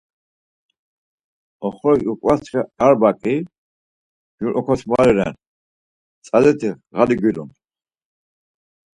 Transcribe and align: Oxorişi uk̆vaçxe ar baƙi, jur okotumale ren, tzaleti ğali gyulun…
Oxorişi 1.65 2.07
uk̆vaçxe 2.13 2.61
ar 2.85 2.93
baƙi, 3.01 3.35
jur 4.39 4.51
okotumale 4.59 5.13
ren, 5.17 5.33
tzaleti 6.23 6.69
ğali 6.97 7.15
gyulun… 7.21 7.49